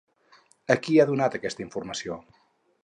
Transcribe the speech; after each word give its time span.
A 0.75 0.77
qui 0.87 0.97
ha 1.03 1.07
donat 1.11 1.39
aquesta 1.41 1.65
informació? 1.67 2.21